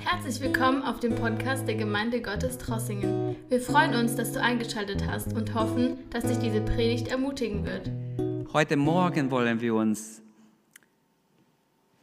[0.00, 3.36] Herzlich willkommen auf dem Podcast der Gemeinde Gottes Trossingen.
[3.48, 7.90] Wir freuen uns, dass du eingeschaltet hast und hoffen, dass dich diese Predigt ermutigen wird.
[8.52, 10.22] Heute Morgen wollen wir uns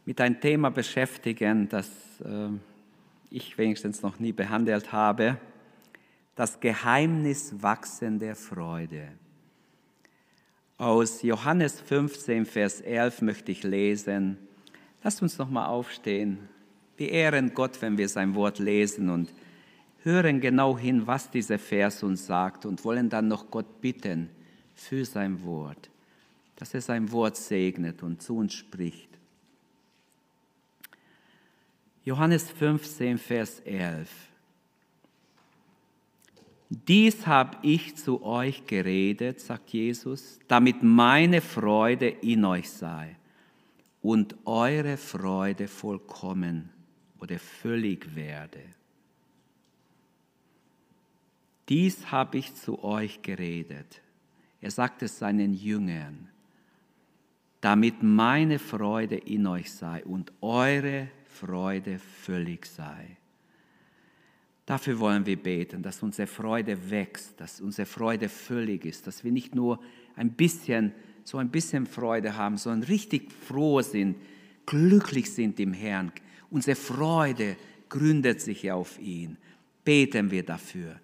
[0.04, 1.88] mit einem Thema beschäftigen, das
[2.24, 2.48] äh,
[3.30, 5.38] ich wenigstens noch nie behandelt habe.
[6.34, 9.08] Das Geheimnis wachsender Freude.
[10.78, 14.36] Aus Johannes 15, Vers 11 möchte ich lesen.
[15.02, 16.50] Lasst uns noch mal aufstehen.
[16.96, 19.32] Wir ehren Gott, wenn wir sein Wort lesen und
[20.02, 24.30] hören genau hin, was dieser Vers uns sagt und wollen dann noch Gott bitten
[24.74, 25.90] für sein Wort,
[26.54, 29.10] dass er sein Wort segnet und zu uns spricht.
[32.04, 34.08] Johannes 15, Vers 11.
[36.68, 43.16] Dies habe ich zu euch geredet, sagt Jesus, damit meine Freude in euch sei
[44.02, 46.70] und eure Freude vollkommen
[47.20, 48.62] oder völlig werde.
[51.68, 54.00] Dies habe ich zu euch geredet.
[54.60, 56.28] Er sagt es seinen Jüngern,
[57.60, 63.16] damit meine Freude in euch sei und eure Freude völlig sei.
[64.64, 69.30] Dafür wollen wir beten, dass unsere Freude wächst, dass unsere Freude völlig ist, dass wir
[69.30, 69.80] nicht nur
[70.16, 70.92] ein bisschen,
[71.22, 74.16] so ein bisschen Freude haben, sondern richtig froh sind,
[74.66, 76.10] glücklich sind im Herrn.
[76.50, 77.56] Unsere Freude
[77.88, 79.36] gründet sich auf ihn.
[79.84, 80.96] Beten wir dafür.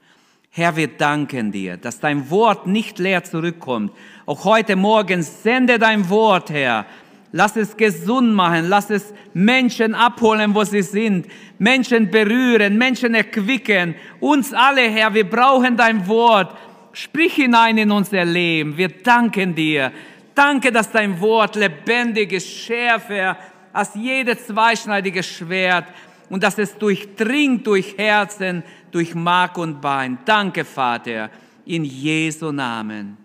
[0.51, 3.93] Herr, wir danken dir, dass dein Wort nicht leer zurückkommt.
[4.27, 6.87] Auch heute Morgen sende dein Wort, Herr,
[7.33, 8.69] Lass es gesund machen.
[8.69, 11.27] Lass es Menschen abholen, wo sie sind.
[11.59, 13.95] Menschen berühren, Menschen erquicken.
[14.21, 16.55] Uns alle, Herr, wir brauchen dein Wort.
[16.93, 18.77] Sprich hinein in unser Leben.
[18.77, 19.91] Wir danken dir.
[20.35, 23.37] Danke, dass dein Wort lebendig ist, schärfer
[23.73, 25.87] als jedes zweischneidige Schwert
[26.29, 30.19] und dass es durchdringt durch Herzen, durch Mark und Bein.
[30.25, 31.31] Danke, Vater,
[31.65, 33.17] in Jesu Namen.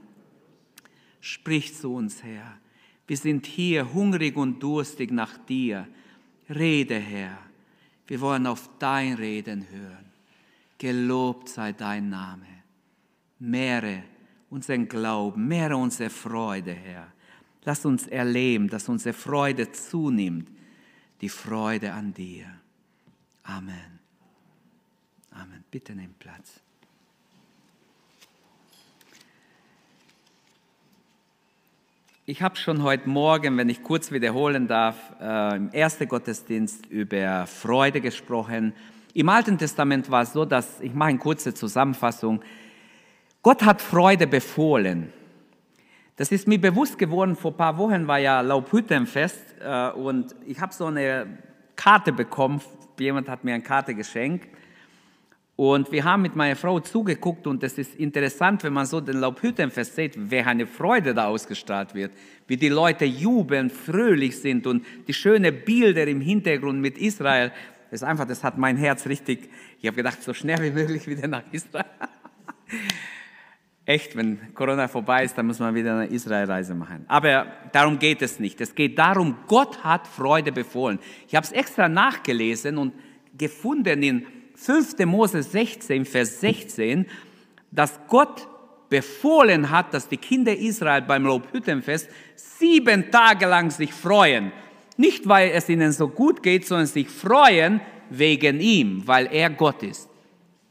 [1.21, 2.57] Sprich zu uns, Herr.
[3.07, 5.87] Wir sind hier hungrig und durstig nach dir.
[6.49, 7.37] Rede, Herr.
[8.07, 10.05] Wir wollen auf dein Reden hören.
[10.77, 12.45] Gelobt sei dein Name.
[13.39, 14.03] Mehre
[14.49, 17.07] unseren Glauben, mehre unsere Freude, Herr.
[17.67, 20.47] Lass uns erleben, dass unsere Freude zunimmt,
[21.19, 22.45] die Freude an dir.
[23.43, 23.99] Amen.
[25.31, 25.65] Amen.
[25.69, 26.61] Bitte nimm Platz.
[32.25, 37.45] Ich habe schon heute Morgen, wenn ich kurz wiederholen darf, äh, im ersten Gottesdienst über
[37.47, 38.71] Freude gesprochen.
[39.13, 42.41] Im Alten Testament war es so, dass, ich mache eine kurze Zusammenfassung,
[43.41, 45.11] Gott hat Freude befohlen.
[46.17, 50.59] Das ist mir bewusst geworden, vor ein paar Wochen war ja Laubhüttenfest äh, und ich
[50.59, 51.27] habe so eine
[51.75, 52.59] Karte bekommen,
[52.97, 54.49] jemand hat mir eine Karte geschenkt
[55.55, 59.17] und wir haben mit meiner Frau zugeguckt und es ist interessant, wenn man so den
[59.19, 62.13] Laubhüttenfest sieht, wer eine Freude da ausgestrahlt wird,
[62.47, 67.51] wie die Leute jubeln, fröhlich sind und die schönen Bilder im Hintergrund mit Israel.
[67.91, 71.07] Das ist einfach, das hat mein Herz richtig, ich habe gedacht, so schnell wie möglich
[71.07, 71.85] wieder nach Israel.
[73.87, 77.05] Echt, wenn Corona vorbei ist, dann muss man wieder eine Israelreise machen.
[77.07, 78.59] Aber darum geht es nicht.
[78.59, 80.99] Es geht darum, Gott hat Freude befohlen.
[81.25, 82.93] Ich habe es extra nachgelesen und
[83.37, 85.05] gefunden in 5.
[85.05, 87.05] Mose 16, Vers 16,
[87.71, 88.49] dass Gott
[88.89, 94.51] befohlen hat, dass die Kinder Israel beim Lobhüttenfest sieben Tage lang sich freuen.
[94.97, 99.81] Nicht, weil es ihnen so gut geht, sondern sich freuen wegen ihm, weil er Gott
[99.81, 100.09] ist.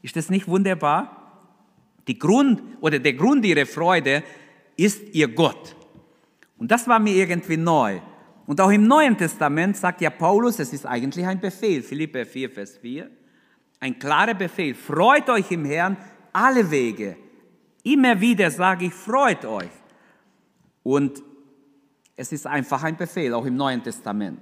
[0.03, 1.16] Ist das nicht wunderbar?
[2.07, 4.23] Die Grund oder der Grund ihrer Freude
[4.75, 5.75] ist ihr Gott.
[6.57, 7.99] Und das war mir irgendwie neu.
[8.45, 12.49] Und auch im Neuen Testament sagt ja Paulus, es ist eigentlich ein Befehl, Philippe 4,
[12.49, 13.09] Vers 4.
[13.79, 14.73] Ein klarer Befehl.
[14.73, 15.97] Freut euch im Herrn
[16.31, 17.17] alle Wege.
[17.83, 19.69] Immer wieder sage ich, freut euch.
[20.83, 21.21] Und
[22.15, 24.39] es ist einfach ein Befehl, auch im Neuen Testament.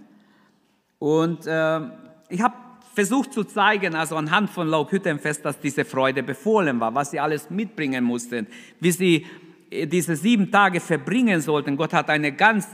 [1.00, 1.82] Und äh,
[2.30, 2.56] ich habe
[2.96, 7.50] versucht zu zeigen, also anhand von Laubhüttenfest, dass diese Freude befohlen war, was sie alles
[7.50, 8.48] mitbringen mussten,
[8.80, 9.26] wie sie
[9.70, 11.78] äh, diese sieben Tage verbringen sollten.
[11.78, 12.68] Gott hat eine ganz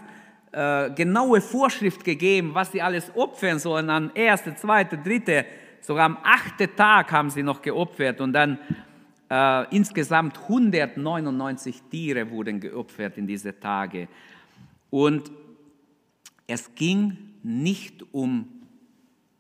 [0.51, 5.45] äh, genaue Vorschrift gegeben, was sie alles opfern sollen an erste, zweite, dritte
[5.81, 8.59] sogar am achten Tag haben sie noch geopfert und dann
[9.29, 14.07] äh, insgesamt 199 Tiere wurden geopfert in diese Tage.
[14.89, 15.31] Und
[16.47, 18.60] es ging nicht um,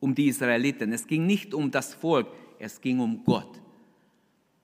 [0.01, 2.27] um die Israeliten, es ging nicht um das Volk,
[2.59, 3.61] es ging um Gott.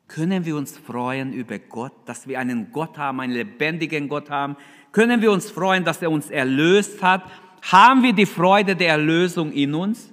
[0.10, 4.58] Können wir uns freuen über Gott, dass wir einen Gott haben, einen lebendigen Gott haben?
[4.92, 7.24] Können wir uns freuen, dass er uns erlöst hat?
[7.62, 10.12] Haben wir die Freude der Erlösung in uns?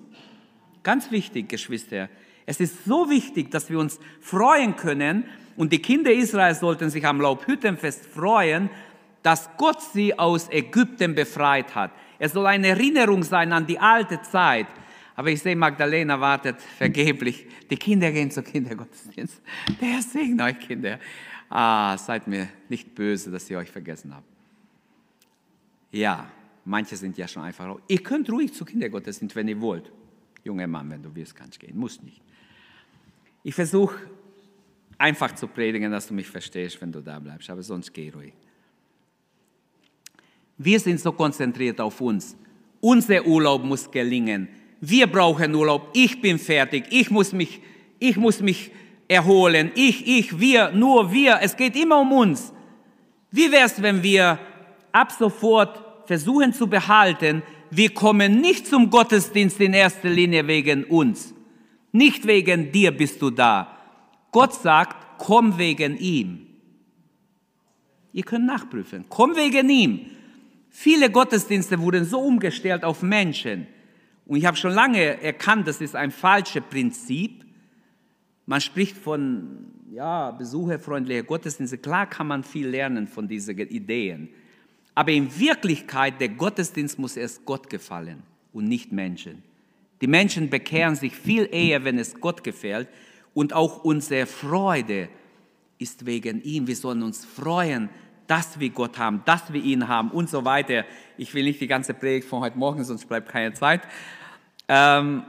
[0.82, 2.08] Ganz wichtig, Geschwister.
[2.46, 5.24] Es ist so wichtig, dass wir uns freuen können
[5.56, 8.68] und die Kinder Israels sollten sich am Laubhüttenfest freuen,
[9.22, 11.92] dass Gott sie aus Ägypten befreit hat.
[12.18, 14.66] Es soll eine Erinnerung sein an die alte Zeit.
[15.16, 17.46] Aber ich sehe, Magdalena wartet vergeblich.
[17.70, 19.40] Die Kinder gehen zur Kindergottesdienst.
[19.80, 20.98] Der segne euch, Kinder.
[21.48, 24.26] Ah, seid mir nicht böse, dass ich euch vergessen habe.
[25.92, 26.28] Ja,
[26.64, 27.76] manche sind ja schon einfach.
[27.86, 29.92] Ihr könnt ruhig zur Kindergottesdienst, wenn ihr wollt.
[30.42, 31.78] Junger Mann, wenn du willst, kannst gehen.
[31.78, 32.20] Muss nicht.
[33.44, 33.96] Ich versuche
[34.98, 38.32] einfach zu predigen, dass du mich verstehst, wenn du da bleibst, aber sonst geh ruhig.
[40.58, 42.36] Wir sind so konzentriert auf uns.
[42.80, 44.48] Unser Urlaub muss gelingen.
[44.80, 45.90] Wir brauchen Urlaub.
[45.94, 46.84] Ich bin fertig.
[46.90, 47.60] Ich muss mich,
[47.98, 48.70] ich muss mich
[49.08, 49.70] erholen.
[49.74, 51.38] Ich, ich, wir, nur wir.
[51.40, 52.52] Es geht immer um uns.
[53.30, 54.38] Wie wäre es, wenn wir
[54.92, 61.34] ab sofort versuchen zu behalten, wir kommen nicht zum Gottesdienst in erster Linie wegen uns.
[61.92, 63.76] Nicht wegen dir bist du da.
[64.30, 66.46] Gott sagt, komm wegen ihm.
[68.12, 69.04] Ihr könnt nachprüfen.
[69.08, 70.06] Komm wegen ihm.
[70.70, 73.66] Viele Gottesdienste wurden so umgestellt auf Menschen.
[74.26, 77.44] Und ich habe schon lange erkannt, das ist ein falsches Prinzip.
[78.46, 81.78] Man spricht von ja, besucherfreundliche Gottesdienste.
[81.78, 84.28] Klar kann man viel lernen von diesen Ideen.
[84.94, 88.22] Aber in Wirklichkeit, der Gottesdienst muss erst Gott gefallen
[88.52, 89.42] und nicht Menschen.
[90.00, 92.88] Die Menschen bekehren sich viel eher, wenn es Gott gefällt.
[93.32, 95.08] Und auch unsere Freude
[95.78, 96.66] ist wegen ihm.
[96.66, 97.88] Wir sollen uns freuen,
[98.26, 100.84] dass wir Gott haben, dass wir ihn haben und so weiter.
[101.16, 103.82] Ich will nicht die ganze Predigt von heute Morgen, sonst bleibt keine Zeit.
[104.68, 105.24] Ähm,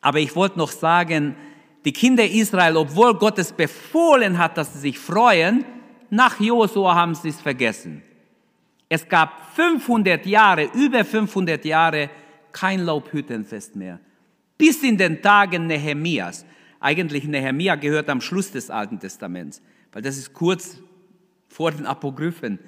[0.00, 1.36] aber ich wollte noch sagen,
[1.84, 5.64] die Kinder Israel, obwohl Gott es befohlen hat, dass sie sich freuen,
[6.10, 8.02] nach Josua haben sie es vergessen.
[8.88, 12.10] Es gab 500 Jahre, über 500 Jahre,
[12.52, 13.98] kein Laubhüttenfest mehr.
[14.56, 16.44] Bis in den Tagen Nehemias.
[16.80, 19.60] Eigentlich Nehemia gehört am Schluss des Alten Testaments,
[19.92, 20.78] weil das ist kurz
[21.56, 22.58] vor den Apokryphen,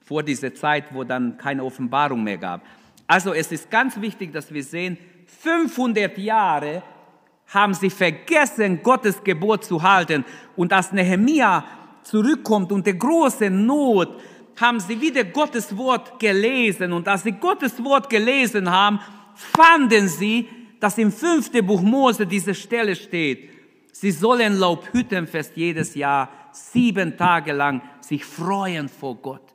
[0.00, 2.62] vor dieser Zeit, wo dann keine Offenbarung mehr gab.
[3.06, 4.96] Also es ist ganz wichtig, dass wir sehen,
[5.42, 6.82] 500 Jahre
[7.48, 10.24] haben sie vergessen, Gottes Gebot zu halten.
[10.56, 11.64] Und als Nehemia
[12.02, 14.18] zurückkommt und der große Not,
[14.58, 16.94] haben sie wieder Gottes Wort gelesen.
[16.94, 19.00] Und als sie Gottes Wort gelesen haben,
[19.34, 20.48] fanden sie,
[20.80, 23.50] dass im fünften Buch Mose diese Stelle steht.
[23.92, 29.54] Sie sollen Laubhüttenfest jedes Jahr sieben Tage lang sich freuen vor Gott.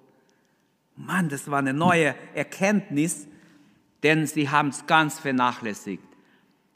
[0.95, 3.27] Mann, das war eine neue Erkenntnis,
[4.03, 6.03] denn sie haben es ganz vernachlässigt.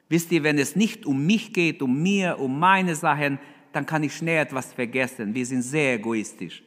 [0.10, 3.40] Wisst ihr, wenn es nicht um mich geht, um mir, um meine Sachen,
[3.72, 5.34] dann kann ich schnell etwas vergessen.
[5.36, 6.64] Wir sind sehr egoistisch.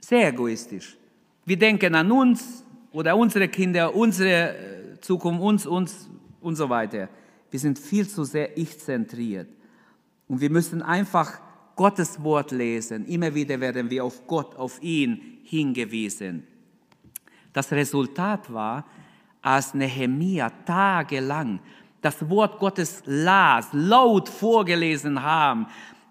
[0.00, 0.96] Sehr egoistisch.
[1.44, 6.10] Wir denken an uns oder unsere Kinder, unsere äh, Zukunft, uns, uns
[6.40, 7.08] und so weiter.
[7.50, 9.48] Wir sind viel zu sehr ich-zentriert.
[10.28, 11.40] Und wir müssen einfach
[11.74, 13.06] Gottes Wort lesen.
[13.06, 16.46] Immer wieder werden wir auf Gott, auf ihn hingewiesen.
[17.52, 18.84] Das Resultat war,
[19.42, 21.60] als Nehemia tagelang
[22.00, 25.66] das Wort Gottes las, laut vorgelesen haben,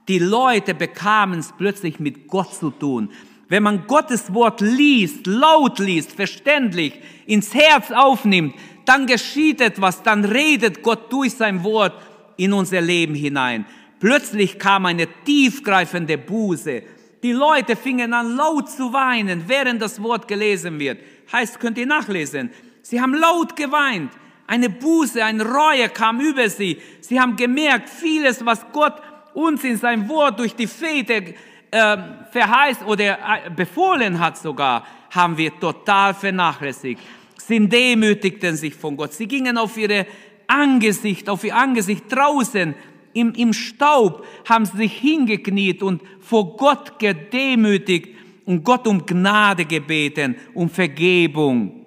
[0.07, 3.11] die Leute bekamen es plötzlich mit Gott zu tun.
[3.49, 6.93] Wenn man Gottes Wort liest, laut liest, verständlich,
[7.25, 8.55] ins Herz aufnimmt,
[8.85, 11.93] dann geschieht etwas, dann redet Gott durch sein Wort
[12.37, 13.65] in unser Leben hinein.
[13.99, 16.83] Plötzlich kam eine tiefgreifende Buße.
[17.23, 20.99] Die Leute fingen an laut zu weinen, während das Wort gelesen wird.
[21.31, 22.51] Heißt, könnt ihr nachlesen.
[22.83, 24.11] Sie haben laut geweint.
[24.45, 26.77] Eine Buße, eine Reue kam über sie.
[27.01, 29.01] Sie haben gemerkt, vieles, was Gott
[29.33, 31.33] uns in sein Wort durch die Väter
[31.71, 31.97] äh,
[32.31, 33.17] verheißt oder
[33.55, 37.01] befohlen hat sogar, haben wir total vernachlässigt.
[37.37, 39.13] Sie demütigten sich von Gott.
[39.13, 40.05] Sie gingen auf ihre
[40.47, 42.73] Angesicht, auf ihr Angesicht draußen
[43.17, 48.09] im, im Staub, haben sie sich hingekniet und vor Gott gedemütigt
[48.45, 51.85] und Gott um Gnade gebeten, um Vergebung.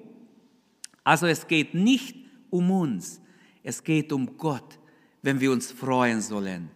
[1.04, 2.16] Also es geht nicht
[2.50, 3.20] um uns,
[3.62, 4.78] es geht um Gott,
[5.22, 6.70] wenn wir uns freuen sollen.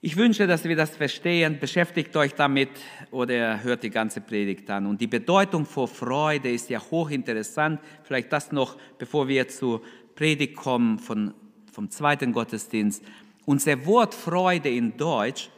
[0.00, 1.58] Ich wünsche, dass wir das verstehen.
[1.58, 2.70] Beschäftigt euch damit
[3.10, 4.86] oder hört die ganze Predigt an.
[4.86, 7.80] Und die Bedeutung vor Freude ist ja hochinteressant.
[8.04, 9.82] Vielleicht das noch, bevor wir zur
[10.14, 11.34] Predigt kommen von
[11.78, 13.04] vom zweiten Gottesdienst.
[13.46, 15.48] Unser Wort Freude in Deutsch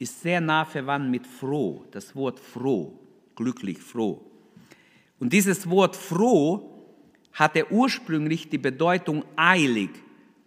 [0.00, 2.98] ist sehr nah verwandt mit froh, das Wort froh,
[3.36, 4.20] glücklich, froh.
[5.20, 6.88] Und dieses Wort froh
[7.34, 9.90] hatte ursprünglich die Bedeutung eilig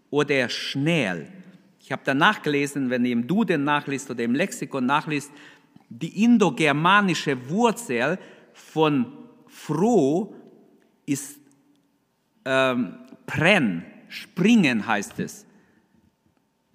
[0.10, 1.32] oder schnell.
[1.80, 5.32] Ich habe da nachgelesen, wenn ihr im Duden nachliest oder im Lexikon nachliest,
[5.88, 8.20] die indogermanische Wurzel
[8.52, 9.06] von
[9.48, 10.36] froh
[11.06, 11.40] ist
[12.44, 15.46] ähm, Pren, springen heißt es.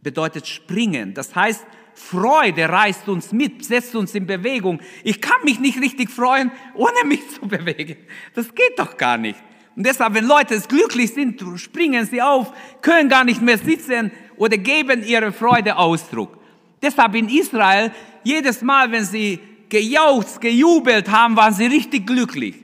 [0.02, 1.14] Bedeutet springen.
[1.14, 1.64] Das heißt,
[1.95, 4.80] Freude reißt uns mit, setzt uns in Bewegung.
[5.02, 7.97] Ich kann mich nicht richtig freuen, ohne mich zu bewegen.
[8.35, 9.38] Das geht doch gar nicht.
[9.76, 14.57] Und deshalb, wenn Leute glücklich sind, springen sie auf, können gar nicht mehr sitzen oder
[14.57, 16.38] geben ihre Freude Ausdruck.
[16.83, 17.92] Deshalb in Israel,
[18.25, 22.57] jedes Mal, wenn sie gejauchzt, gejubelt haben, waren sie richtig glücklich.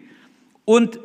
[0.64, 0.98] Und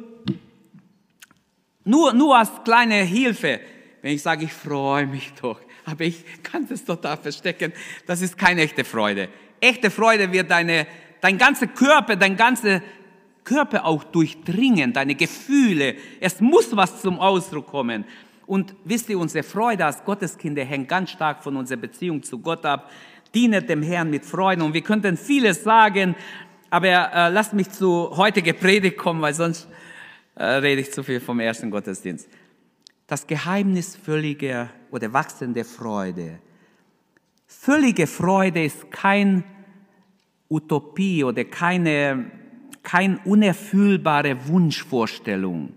[1.83, 3.59] nur, nur als kleine Hilfe,
[4.01, 7.73] wenn ich sage, ich freue mich doch, aber ich kann das total verstecken,
[8.05, 9.29] das ist keine echte Freude.
[9.59, 10.87] Echte Freude wird deine,
[11.21, 12.81] dein ganzer Körper, dein ganzer
[13.43, 15.95] Körper auch durchdringen, deine Gefühle.
[16.19, 18.05] Es muss was zum Ausdruck kommen.
[18.45, 22.65] Und wisst ihr, unsere Freude als Gotteskinder hängt ganz stark von unserer Beziehung zu Gott
[22.65, 22.91] ab.
[23.33, 24.63] Dienet dem Herrn mit Freude.
[24.63, 26.15] Und wir könnten vieles sagen,
[26.69, 29.67] aber äh, lasst mich zu heutiger Predigt kommen, weil sonst
[30.39, 32.27] rede ich zu viel vom ersten Gottesdienst.
[33.07, 36.39] Das Geheimnis völliger oder wachsender Freude.
[37.47, 39.43] Völlige Freude ist kein
[40.49, 42.31] Utopie oder keine,
[42.83, 45.73] kein unerfüllbare Wunschvorstellung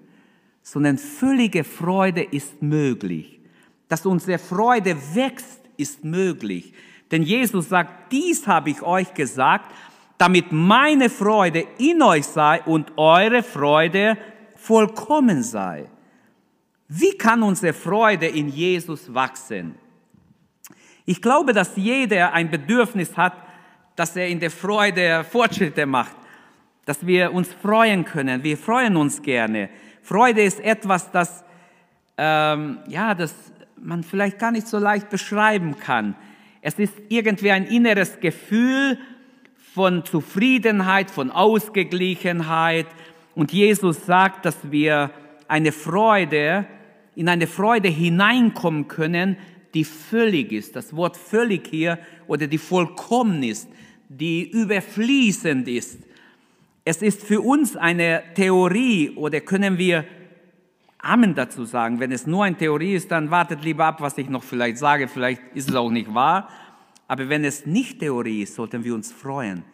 [0.62, 3.40] sondern völlige Freude ist möglich.
[3.88, 6.72] Dass unsere Freude wächst, ist möglich.
[7.10, 9.70] Denn Jesus sagt, dies habe ich euch gesagt,
[10.18, 14.16] damit meine Freude in euch sei und eure Freude
[14.62, 15.86] vollkommen sei.
[16.88, 19.74] Wie kann unsere Freude in Jesus wachsen?
[21.04, 23.34] Ich glaube, dass jeder ein Bedürfnis hat,
[23.96, 26.16] dass er in der Freude Fortschritte macht,
[26.84, 28.42] dass wir uns freuen können.
[28.42, 29.68] Wir freuen uns gerne.
[30.02, 31.44] Freude ist etwas, das,
[32.16, 33.34] ähm, ja, das
[33.76, 36.14] man vielleicht gar nicht so leicht beschreiben kann.
[36.60, 38.98] Es ist irgendwie ein inneres Gefühl
[39.74, 42.86] von Zufriedenheit, von Ausgeglichenheit.
[43.34, 45.10] Und Jesus sagt, dass wir
[45.48, 46.66] eine Freude,
[47.14, 49.36] in eine Freude hineinkommen können,
[49.74, 50.76] die völlig ist.
[50.76, 53.68] Das Wort völlig hier oder die vollkommen ist,
[54.08, 56.00] die überfließend ist.
[56.84, 60.04] Es ist für uns eine Theorie oder können wir
[60.98, 62.00] Amen dazu sagen.
[62.00, 65.08] Wenn es nur eine Theorie ist, dann wartet lieber ab, was ich noch vielleicht sage.
[65.08, 66.48] Vielleicht ist es auch nicht wahr.
[67.08, 69.64] Aber wenn es nicht Theorie ist, sollten wir uns freuen.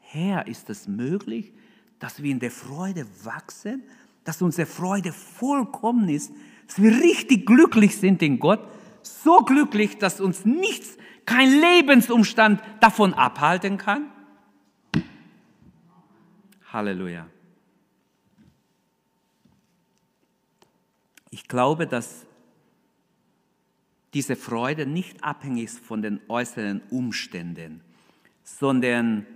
[0.00, 1.52] Herr, ist es möglich,
[1.98, 3.82] dass wir in der Freude wachsen,
[4.24, 6.32] dass unsere Freude vollkommen ist,
[6.66, 8.60] dass wir richtig glücklich sind in Gott,
[9.02, 14.10] so glücklich, dass uns nichts, kein Lebensumstand davon abhalten kann?
[16.72, 17.26] Halleluja.
[21.30, 22.26] Ich glaube, dass
[24.14, 27.82] diese Freude nicht abhängig ist von den äußeren Umständen,
[28.42, 29.26] sondern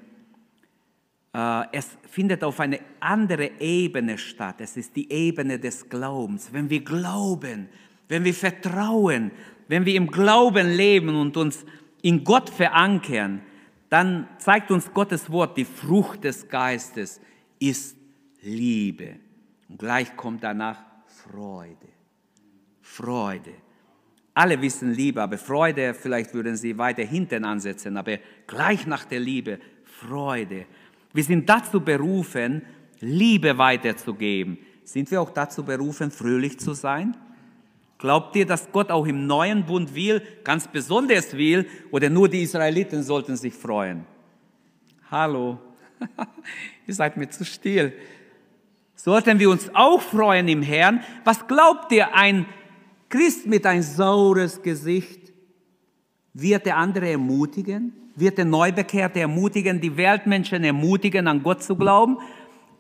[1.32, 4.56] es findet auf eine andere Ebene statt.
[4.58, 6.52] Es ist die Ebene des Glaubens.
[6.52, 7.68] Wenn wir glauben,
[8.08, 9.30] wenn wir vertrauen,
[9.68, 11.64] wenn wir im Glauben leben und uns
[12.02, 13.40] in Gott verankern,
[13.88, 17.20] dann zeigt uns Gottes Wort, die Frucht des Geistes
[17.58, 17.96] ist
[18.42, 19.16] Liebe.
[19.68, 21.88] Und gleich kommt danach Freude.
[22.80, 23.52] Freude.
[24.34, 29.20] Alle wissen Liebe, aber Freude, vielleicht würden sie weiter hinten ansetzen, aber gleich nach der
[29.20, 30.66] Liebe Freude.
[31.12, 32.62] Wir sind dazu berufen,
[33.00, 34.58] Liebe weiterzugeben.
[34.84, 37.16] Sind wir auch dazu berufen, fröhlich zu sein?
[37.98, 42.42] Glaubt ihr, dass Gott auch im neuen Bund will, ganz besonders will, oder nur die
[42.42, 44.04] Israeliten sollten sich freuen?
[45.10, 45.58] Hallo,
[46.86, 47.92] ihr seid mir zu still.
[48.94, 51.02] Sollten wir uns auch freuen im Herrn?
[51.24, 52.46] Was glaubt ihr, ein
[53.08, 55.32] Christ mit ein saures Gesicht,
[56.34, 58.01] wird der andere ermutigen?
[58.14, 62.18] Wird der Neubekehrte ermutigen, die Weltmenschen ermutigen, an Gott zu glauben?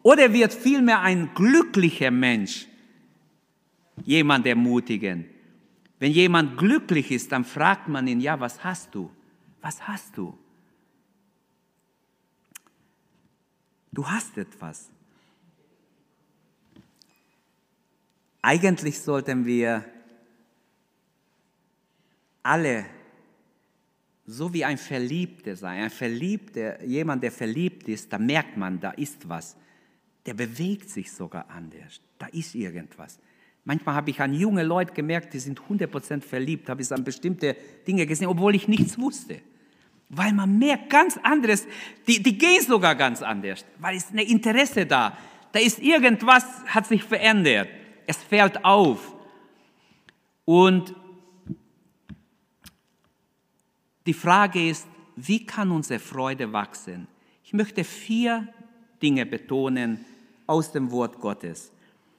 [0.02, 2.66] Oder wird vielmehr ein glücklicher Mensch
[4.04, 5.26] jemand ermutigen.
[5.98, 9.10] Wenn jemand glücklich ist, dann fragt man ihn, ja, was hast du?
[9.60, 10.36] Was hast du?
[13.92, 14.90] Du hast etwas.
[18.40, 19.84] Eigentlich sollten wir
[22.42, 22.86] alle
[24.26, 25.84] so wie ein Verliebter sein.
[25.84, 29.56] Ein Verliebter, jemand, der verliebt ist, da merkt man, da ist was.
[30.24, 32.00] Der bewegt sich sogar anders.
[32.18, 33.18] Da ist irgendwas.
[33.64, 37.56] Manchmal habe ich an junge Leute gemerkt, die sind 100% verliebt, habe ich an bestimmte
[37.86, 39.40] Dinge gesehen, obwohl ich nichts wusste.
[40.08, 41.66] Weil man merkt ganz anderes,
[42.06, 45.16] die, die gehen sogar ganz anders, weil es eine Interesse da.
[45.52, 47.68] Da ist irgendwas, hat sich verändert.
[48.06, 49.14] Es fällt auf.
[50.44, 50.94] Und
[54.06, 57.06] die Frage ist, wie kann unsere Freude wachsen?
[57.44, 58.48] Ich möchte vier
[59.02, 60.04] Dinge betonen
[60.46, 61.72] aus dem Wort Gottes.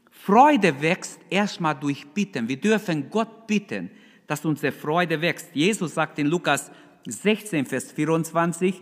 [0.10, 2.48] Freude wächst erstmal durch Bitten.
[2.48, 3.90] Wir dürfen Gott bitten,
[4.28, 5.50] dass unsere Freude wächst.
[5.54, 6.72] Jesus sagt in Lukas
[7.06, 8.80] 16, Vers 24,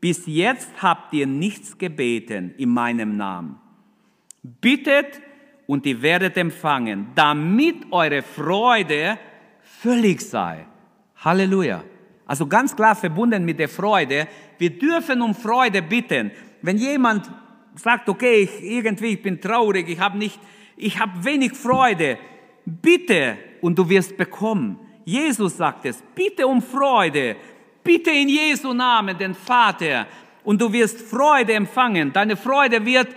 [0.00, 3.56] bis jetzt habt ihr nichts gebeten in meinem Namen.
[4.42, 5.20] Bittet
[5.66, 9.18] und ihr werdet empfangen, damit eure Freude
[9.62, 10.66] völlig sei.
[11.16, 11.84] Halleluja.
[12.30, 14.28] Also ganz klar verbunden mit der Freude.
[14.56, 16.30] Wir dürfen um Freude bitten.
[16.62, 17.28] Wenn jemand
[17.74, 20.38] sagt, okay, ich, irgendwie ich bin traurig, ich habe nicht,
[20.76, 22.18] ich habe wenig Freude,
[22.64, 24.78] bitte und du wirst bekommen.
[25.04, 27.34] Jesus sagt es, bitte um Freude,
[27.82, 30.06] bitte in Jesu Namen den Vater
[30.44, 32.12] und du wirst Freude empfangen.
[32.12, 33.08] Deine Freude wird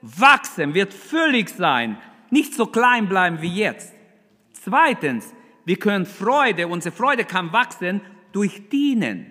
[0.00, 1.98] wachsen, wird völlig sein,
[2.30, 3.92] nicht so klein bleiben wie jetzt.
[4.52, 5.34] Zweitens,
[5.64, 8.00] wir können Freude, unsere Freude kann wachsen
[8.32, 9.26] durch Dienen.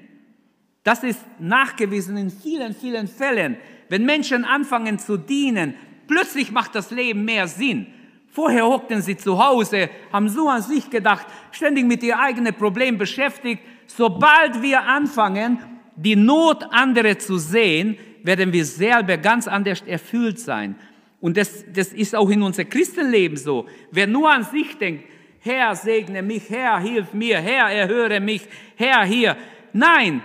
[0.84, 3.58] Das ist nachgewiesen in vielen, vielen Fällen.
[3.90, 5.76] Wenn Menschen anfangen zu dienen,
[6.08, 7.88] plötzlich macht das Leben mehr Sinn.
[8.32, 12.98] Vorher hockten sie zu Hause, haben so an sich gedacht, ständig mit ihr eigenen Problem
[12.98, 13.62] beschäftigt.
[13.88, 15.60] Sobald wir anfangen,
[15.96, 20.76] die Not anderer zu sehen, werden wir selber ganz anders erfüllt sein.
[21.20, 23.66] Und das, das ist auch in unserem Christenleben so.
[23.92, 25.04] Wer nur an sich denkt,
[25.42, 28.42] Herr, segne mich, Herr, hilf mir, Herr, erhöre mich,
[28.76, 29.38] Herr, hier.
[29.72, 30.22] Nein,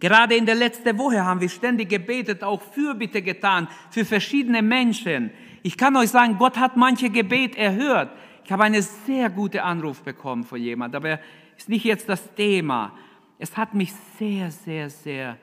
[0.00, 5.30] gerade in der letzten Woche haben wir ständig gebetet, auch Fürbitte getan für verschiedene Menschen.
[5.62, 8.10] Ich kann euch sagen, Gott hat manche Gebet erhört.
[8.44, 11.20] Ich habe einen sehr guten Anruf bekommen von jemand, aber
[11.56, 12.96] ist nicht jetzt das Thema.
[13.38, 15.36] Es hat mich sehr, sehr, sehr,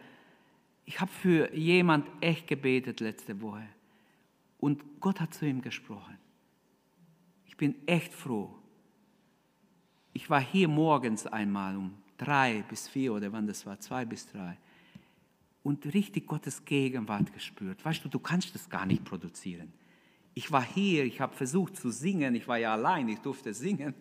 [0.85, 3.67] ich habe für jemand echt gebetet letzte Woche.
[4.59, 6.17] Und Gott hat zu ihm gesprochen.
[7.45, 8.53] Ich bin echt froh.
[10.15, 14.25] Ich war hier morgens einmal um drei bis vier oder wann das war, zwei bis
[14.25, 14.57] drei.
[15.61, 17.83] Und richtig Gottes Gegenwart gespürt.
[17.83, 19.73] Weißt du, du kannst das gar nicht produzieren.
[20.33, 23.93] Ich war hier, ich habe versucht zu singen, ich war ja allein, ich durfte singen,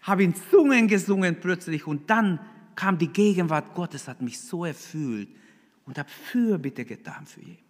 [0.00, 2.40] habe in Zungen gesungen plötzlich und dann
[2.74, 5.28] kam die Gegenwart Gottes, hat mich so erfüllt
[5.84, 7.62] und habe Fürbitte getan für jemanden.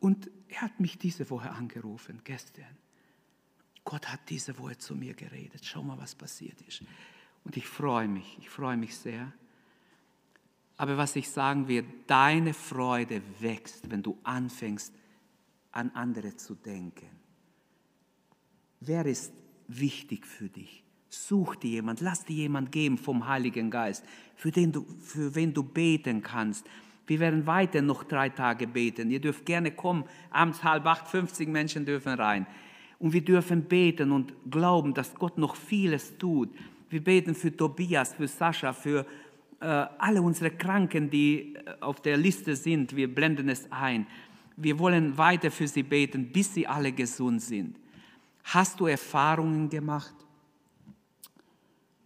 [0.00, 2.76] Und er hat mich diese Woche angerufen, gestern.
[3.84, 5.60] Gott hat diese Woche zu mir geredet.
[5.64, 6.82] Schau mal, was passiert ist.
[7.44, 9.32] Und ich freue mich, ich freue mich sehr.
[10.76, 14.92] Aber was ich sagen will, deine Freude wächst, wenn du anfängst,
[15.70, 17.08] an andere zu denken.
[18.80, 19.32] Wer ist
[19.68, 20.82] wichtig für dich?
[21.08, 25.54] Such dir jemand, lass dir jemand geben vom Heiligen Geist, für, den du, für wen
[25.54, 26.66] du beten kannst.
[27.06, 29.10] Wir werden weiter noch drei Tage beten.
[29.10, 30.04] Ihr dürft gerne kommen.
[30.30, 32.46] Abends halb acht, 50 Menschen dürfen rein.
[32.98, 36.50] Und wir dürfen beten und glauben, dass Gott noch vieles tut.
[36.90, 39.04] Wir beten für Tobias, für Sascha, für
[39.60, 42.94] äh, alle unsere Kranken, die äh, auf der Liste sind.
[42.94, 44.06] Wir blenden es ein.
[44.56, 47.76] Wir wollen weiter für sie beten, bis sie alle gesund sind.
[48.44, 50.14] Hast du Erfahrungen gemacht,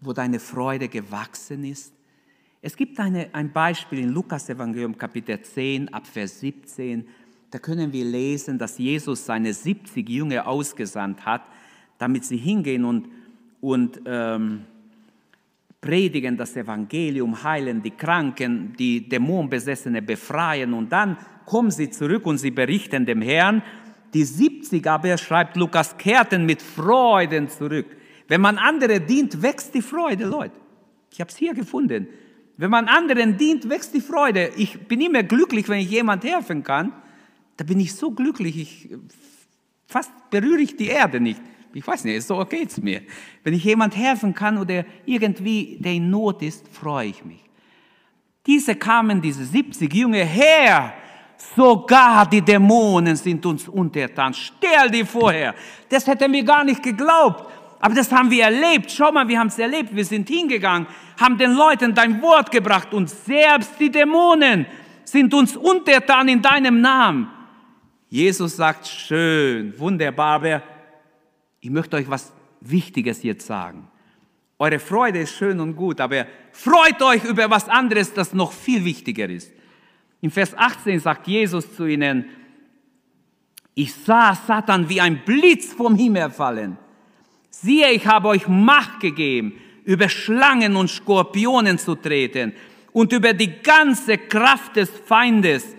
[0.00, 1.92] wo deine Freude gewachsen ist?
[2.62, 7.06] Es gibt eine, ein Beispiel in Lukas Evangelium Kapitel 10 ab Vers 17
[7.50, 11.42] da können wir lesen, dass Jesus seine 70 Jünger ausgesandt hat,
[11.96, 13.08] damit sie hingehen und,
[13.60, 14.64] und ähm,
[15.80, 22.38] predigen das Evangelium, heilen die Kranken, die Dämonenbesessene befreien und dann kommen sie zurück und
[22.38, 23.62] sie berichten dem Herrn.
[24.12, 27.86] Die 70 aber, schreibt Lukas, kehrten mit Freuden zurück.
[28.26, 30.54] Wenn man andere dient, wächst die Freude, Leute.
[31.10, 32.08] Ich habe es hier gefunden.
[32.58, 34.50] Wenn man anderen dient, wächst die Freude.
[34.56, 36.92] Ich bin immer glücklich, wenn ich jemand helfen kann.
[37.58, 38.88] Da bin ich so glücklich, ich,
[39.88, 41.42] fast berühre ich die Erde nicht.
[41.74, 43.02] Ich weiß nicht, so geht es mir.
[43.42, 47.44] Wenn ich jemand helfen kann oder irgendwie, der in Not ist, freue ich mich.
[48.46, 50.94] Diese kamen, diese 70 Jünger her,
[51.56, 54.32] sogar die Dämonen sind uns untertan.
[54.32, 55.54] Stell dir vorher,
[55.88, 57.52] das hätten wir gar nicht geglaubt.
[57.80, 58.90] Aber das haben wir erlebt.
[58.90, 59.94] Schau mal, wir haben es erlebt.
[59.94, 60.86] Wir sind hingegangen,
[61.20, 64.64] haben den Leuten dein Wort gebracht und selbst die Dämonen
[65.04, 67.37] sind uns untertan in deinem Namen.
[68.08, 70.62] Jesus sagt, schön, wunderbar, aber
[71.60, 73.88] ich möchte euch was Wichtiges jetzt sagen.
[74.58, 78.84] Eure Freude ist schön und gut, aber freut euch über was anderes, das noch viel
[78.84, 79.52] wichtiger ist.
[80.20, 82.24] In Vers 18 sagt Jesus zu ihnen,
[83.74, 86.76] ich sah Satan wie ein Blitz vom Himmel fallen.
[87.50, 89.52] Siehe, ich habe euch Macht gegeben,
[89.84, 92.52] über Schlangen und Skorpionen zu treten
[92.92, 95.76] und über die ganze Kraft des Feindes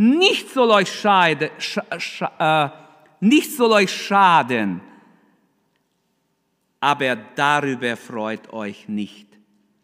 [0.00, 2.68] nicht soll euch, scheide, sch, sch, äh,
[3.20, 4.80] nicht soll euch schaden,
[6.80, 9.26] aber darüber freut euch nicht.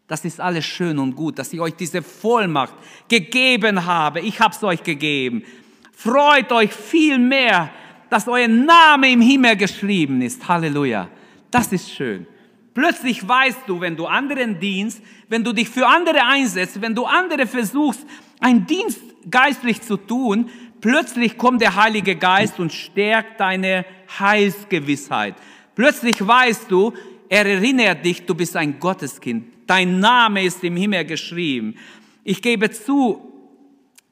[0.07, 2.73] Das ist alles schön und gut, dass ich euch diese Vollmacht
[3.07, 4.21] gegeben habe.
[4.21, 5.43] Ich habe es euch gegeben.
[5.91, 7.69] Freut euch viel mehr,
[8.09, 10.47] dass euer Name im Himmel geschrieben ist.
[10.47, 11.09] Halleluja.
[11.51, 12.25] Das ist schön.
[12.73, 14.99] Plötzlich weißt du, wenn du anderen dienst,
[15.29, 18.03] wenn du dich für andere einsetzt, wenn du andere versuchst,
[18.39, 20.49] einen Dienst geistlich zu tun,
[20.81, 23.85] plötzlich kommt der Heilige Geist und stärkt deine
[24.19, 25.35] Heilsgewissheit.
[25.75, 26.93] Plötzlich weißt du,
[27.29, 29.45] er erinnert dich, du bist ein Gotteskind.
[29.67, 31.75] Dein Name ist im Himmel geschrieben.
[32.23, 33.33] Ich gebe zu,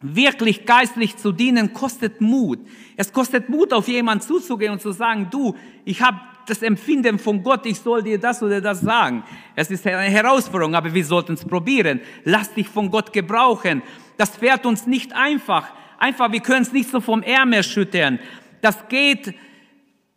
[0.02, 2.60] wirklich geistlich zu dienen, kostet Mut.
[2.98, 7.42] Es kostet Mut, auf jemanden zuzugehen und zu sagen, du, ich habe das Empfinden von
[7.42, 9.24] Gott, ich soll dir das oder das sagen.
[9.56, 12.02] Es ist eine Herausforderung, aber wir sollten es probieren.
[12.24, 13.82] Lass dich von Gott gebrauchen.
[14.18, 15.68] Das fährt uns nicht einfach.
[15.98, 18.20] Einfach, wir können es nicht so vom Ärmel schüttern.
[18.62, 19.34] Das geht,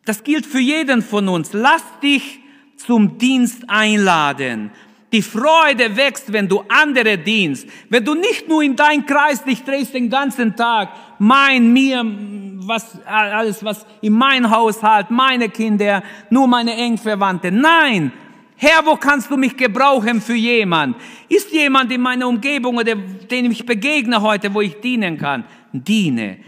[0.04, 1.52] das gilt für jeden von uns.
[1.52, 2.40] Lass dich
[2.76, 4.70] zum Dienst einladen.
[5.12, 7.66] Die Freude wächst, wenn du andere dienst.
[7.88, 13.00] Wenn du nicht nur in dein Kreis dich drehst den ganzen Tag, mein, mir, was,
[13.06, 17.50] alles, was in mein Haushalt, meine Kinder, nur meine Engverwandte.
[17.50, 18.12] Nein!
[18.60, 20.96] Herr, wo kannst du mich gebrauchen für jemand?
[21.28, 25.44] Ist jemand in meiner Umgebung oder den ich begegne heute, wo ich dienen kann?
[25.72, 26.38] Diene.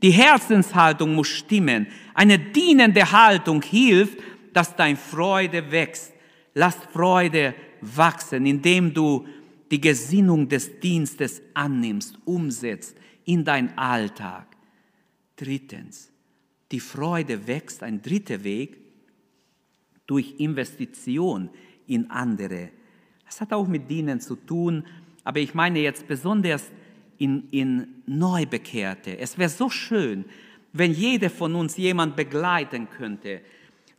[0.00, 1.86] Die Herzenshaltung muss stimmen.
[2.14, 4.18] Eine dienende Haltung hilft,
[4.54, 6.14] dass dein Freude wächst.
[6.54, 9.26] Lass Freude wachsen, indem du
[9.70, 14.46] die Gesinnung des Dienstes annimmst, umsetzt in dein Alltag.
[15.36, 16.10] Drittens,
[16.72, 18.87] die Freude wächst, ein dritter Weg,
[20.08, 21.48] durch Investition
[21.86, 22.70] in andere.
[23.24, 24.84] Das hat auch mit Dienen zu tun,
[25.22, 26.72] aber ich meine jetzt besonders
[27.18, 29.16] in, in Neubekehrte.
[29.18, 30.24] Es wäre so schön,
[30.72, 33.42] wenn jeder von uns jemand begleiten könnte,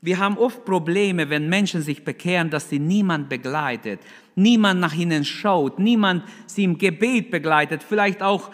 [0.02, 4.00] wir haben oft Probleme, wenn Menschen sich bekehren, dass sie niemand begleitet,
[4.36, 8.50] niemand nach ihnen schaut, niemand sie im Gebet begleitet, vielleicht auch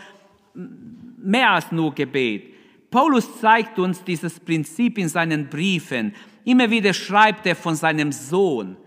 [1.18, 2.52] mehr als nur Gebet.
[2.90, 6.14] Paulus zeigt uns dieses Prinzip in seinen Briefen.
[6.46, 8.78] Immer wieder schreibt er von seinem Sohn.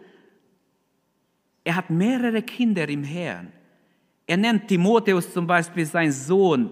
[1.65, 3.53] Er hat mehrere Kinder im Herrn.
[4.27, 6.71] Er nennt Timotheus zum Beispiel seinen Sohn,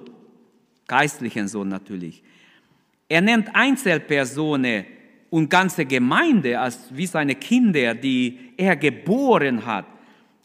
[0.87, 2.23] geistlichen Sohn natürlich.
[3.09, 4.87] Er nennt Einzelpersonen,
[5.31, 9.87] und ganze Gemeinde als wie seine Kinder, die er geboren hat.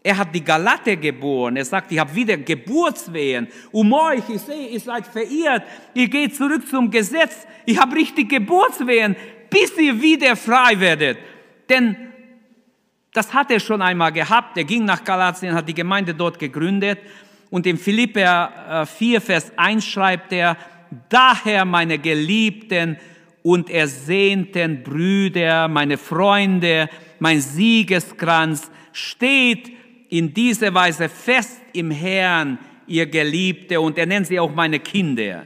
[0.04, 1.58] Er hat die Galate geboren.
[1.58, 3.47] Er sagt, ich habe wieder Geburtswehen.
[3.71, 5.63] Um euch, ich sehe, ihr seid verirrt.
[5.93, 7.45] Ihr geht zurück zum Gesetz.
[7.65, 9.15] Ich habe richtig Geburtswehen,
[9.51, 11.19] bis ihr wieder frei werdet.
[11.69, 11.95] Denn
[13.13, 14.57] das hat er schon einmal gehabt.
[14.57, 16.97] Er ging nach Galatien, hat die Gemeinde dort gegründet.
[17.51, 20.57] Und in Philipper 4, äh, Vers 1 schreibt er,
[21.09, 22.97] daher meine Geliebten,
[23.43, 29.71] und ersehnten Brüder, meine Freunde, mein Siegeskranz, steht
[30.09, 35.45] in dieser Weise fest im Herrn, ihr Geliebte, und er nennt sie auch meine Kinder.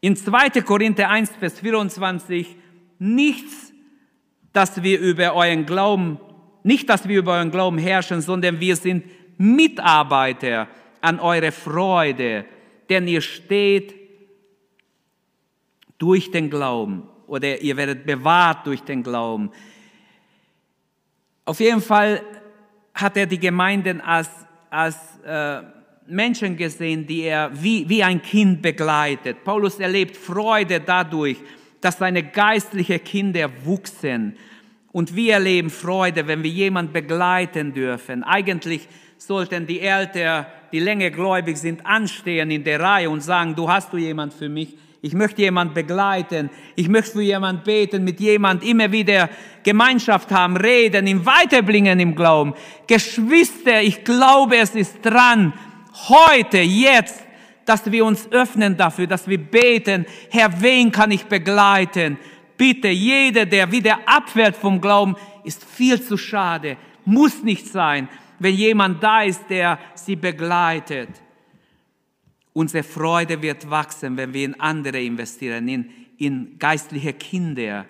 [0.00, 0.60] In 2.
[0.62, 2.54] Korinther 1, Vers 24,
[2.98, 3.72] nichts,
[4.52, 6.18] dass wir über euren Glauben,
[6.62, 9.04] nicht, dass wir über euren Glauben herrschen, sondern wir sind
[9.38, 10.68] Mitarbeiter
[11.00, 12.44] an eure Freude,
[12.88, 13.94] denn ihr steht
[15.98, 19.50] durch den Glauben oder ihr werdet bewahrt durch den Glauben.
[21.44, 22.22] Auf jeden Fall
[22.94, 24.28] hat er die Gemeinden als,
[24.70, 25.62] als äh,
[26.06, 29.44] Menschen gesehen, die er wie, wie ein Kind begleitet.
[29.44, 31.38] Paulus erlebt Freude dadurch,
[31.80, 34.36] dass seine geistlichen Kinder wuchsen.
[34.92, 38.24] Und wir erleben Freude, wenn wir jemanden begleiten dürfen.
[38.24, 38.88] Eigentlich
[39.18, 43.92] sollten die Eltern, die länger gläubig sind, anstehen in der Reihe und sagen, du hast
[43.92, 44.76] du jemand für mich?
[45.00, 46.50] Ich möchte jemand begleiten.
[46.74, 49.30] Ich möchte für jemand beten, mit jemand immer wieder
[49.62, 52.54] Gemeinschaft haben, reden, ihm weiterbringen im Glauben.
[52.86, 55.52] Geschwister, ich glaube, es ist dran,
[56.08, 57.27] heute, jetzt,
[57.68, 60.06] dass wir uns öffnen dafür, dass wir beten.
[60.30, 62.18] Herr, wen kann ich begleiten?
[62.56, 66.76] Bitte, jeder, der wieder abfährt vom Glauben, ist viel zu schade.
[67.04, 71.10] Muss nicht sein, wenn jemand da ist, der sie begleitet.
[72.52, 77.86] Unsere Freude wird wachsen, wenn wir in andere investieren, in, in geistliche Kinder.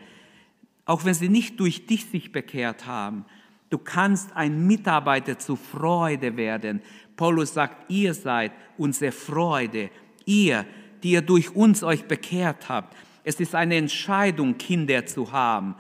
[0.85, 3.25] Auch wenn sie nicht durch dich sich bekehrt haben.
[3.71, 6.83] Du kannst ein Mitarbeiter zu Freude werden.
[7.19, 9.91] Paulus sagt, ihr seid unsere Freude.
[10.25, 10.65] Ihr,
[11.03, 12.97] die ihr durch uns euch bekehrt habt.
[13.25, 15.75] Es ist eine Entscheidung, Kinder zu haben.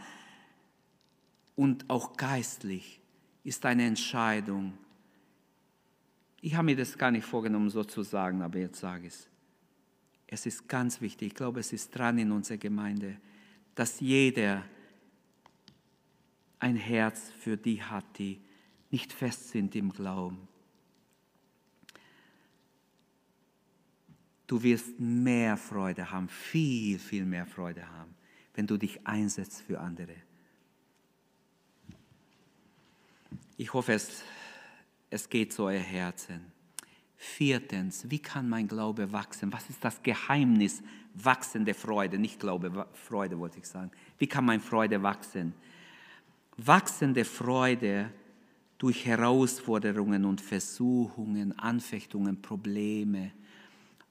[1.54, 3.00] Und auch geistlich
[3.44, 4.76] ist eine Entscheidung.
[6.40, 9.28] Ich habe mir das gar nicht vorgenommen, so zu sagen, aber jetzt sage ich es.
[10.26, 13.16] Es ist ganz wichtig, ich glaube, es ist dran in unserer Gemeinde,
[13.76, 14.64] dass jeder
[16.58, 18.40] ein Herz für die hat, die
[18.90, 20.48] nicht fest sind im Glauben.
[24.48, 28.18] Du wirst mehr Freude haben, viel, viel mehr Freude haben.
[28.58, 30.16] wenn du dich einsetzt für andere.
[33.56, 34.24] Ich hoffe, es,
[35.10, 36.40] es geht zu euer Herzen.
[37.16, 39.52] Viertens, wie kann mein Glaube wachsen?
[39.52, 40.82] Was ist das Geheimnis
[41.14, 42.18] wachsende Freude?
[42.18, 43.92] Nicht Glaube, Freude wollte ich sagen.
[44.18, 45.54] Wie kann meine Freude wachsen?
[46.56, 48.10] Wachsende Freude
[48.76, 53.30] durch Herausforderungen und Versuchungen, Anfechtungen, Probleme.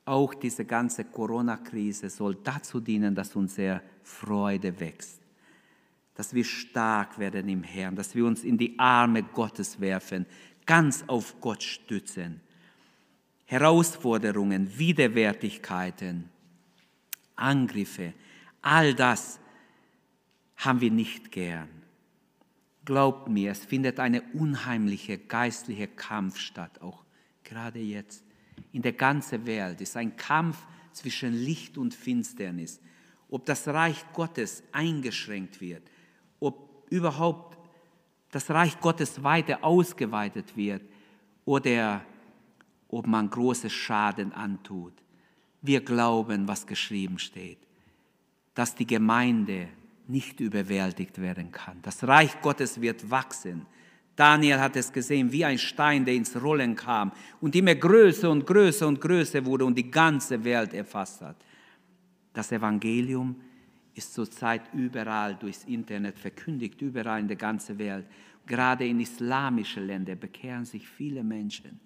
[0.08, 5.20] Auch diese ganze Corona-Krise soll dazu dienen, dass unsere Freude wächst,
[6.16, 10.26] dass wir stark werden im Herrn, dass wir uns in die Arme Gottes werfen,
[10.66, 12.40] ganz auf Gott stützen.
[13.44, 16.30] Herausforderungen, Widerwärtigkeiten,
[17.36, 18.14] Angriffe,
[18.62, 19.42] all das
[20.56, 21.68] haben wir nicht gern.
[22.86, 27.04] Glaubt mir, es findet eine unheimliche geistliche Kampf statt, auch
[27.44, 28.27] gerade jetzt.
[28.72, 30.58] In der ganzen Welt ist ein Kampf
[30.92, 32.80] zwischen Licht und Finsternis.
[33.30, 35.84] Ob das Reich Gottes eingeschränkt wird,
[36.40, 37.58] ob überhaupt
[38.32, 40.82] das Reich Gottes weiter ausgeweitet wird
[41.46, 42.04] oder
[42.90, 44.94] ob man große Schaden antut.
[45.62, 47.60] Wir glauben, was geschrieben steht,
[48.54, 49.68] dass die Gemeinde
[50.08, 51.82] nicht überwältigt werden kann.
[51.82, 53.66] Das Reich Gottes wird wachsen.
[54.18, 58.48] Daniel hat es gesehen, wie ein Stein, der ins Rollen kam und immer größer und
[58.48, 61.38] größer und größer wurde und die ganze Welt erfasst hat.
[62.34, 63.36] Das Evangelium
[63.94, 68.08] ist zurzeit überall durchs Internet verkündigt, überall in der ganzen Welt.
[68.48, 71.80] Gerade in islamischen Ländern bekehren sich viele Menschen,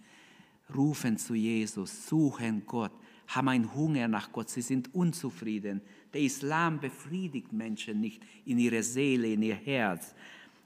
[0.74, 2.94] rufen zu Jesus, suchen Gott,
[3.28, 5.82] haben einen Hunger nach Gott, sie sind unzufrieden.
[6.14, 10.16] Der Islam befriedigt Menschen nicht in ihre Seele, in ihr Herz.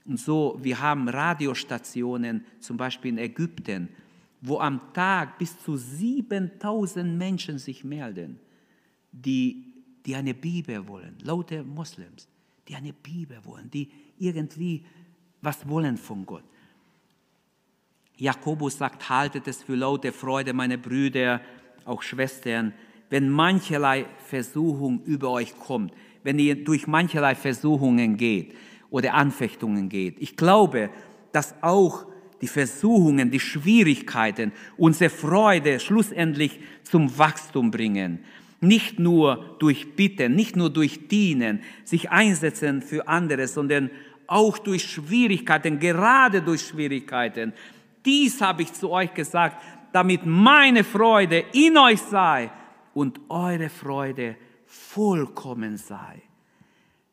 [0.06, 3.88] Und so, wir haben Radiostationen, zum Beispiel in Ägypten,
[4.40, 8.38] wo am Tag bis zu 7000 Menschen sich melden,
[9.10, 9.64] die,
[10.04, 12.28] die eine Bibel wollen, laute Moslems,
[12.68, 14.84] die eine Bibel wollen, die irgendwie
[15.42, 16.44] was wollen von Gott.
[18.16, 21.40] Jakobus sagt, haltet es für laute Freude, meine Brüder,
[21.84, 22.72] auch Schwestern,
[23.10, 25.92] wenn mancherlei Versuchung über euch kommt,
[26.22, 28.54] wenn ihr durch mancherlei Versuchungen geht
[28.90, 30.16] oder Anfechtungen geht.
[30.20, 30.90] Ich glaube,
[31.32, 32.06] dass auch
[32.40, 38.20] die Versuchungen, die Schwierigkeiten unsere Freude schlussendlich zum Wachstum bringen.
[38.60, 43.90] Nicht nur durch Bitten, nicht nur durch Dienen, sich einsetzen für andere, sondern
[44.26, 47.52] auch durch Schwierigkeiten, gerade durch Schwierigkeiten.
[48.04, 52.50] Dies habe ich zu euch gesagt, damit meine Freude in euch sei
[52.94, 56.22] und eure Freude vollkommen sei.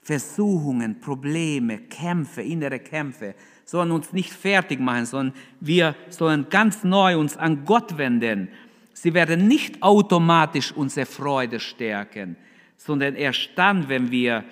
[0.04, 3.36] Versuchungen, Probleme, Kämpfe, innere Kämpfe
[3.66, 8.50] sollen uns nicht fertig machen, sondern wir sollen ganz neu uns an Gott wenden.
[8.94, 12.36] Sie werden nicht automatisch unsere Freude stärken,
[12.76, 14.44] sondern erst dann, wenn wir,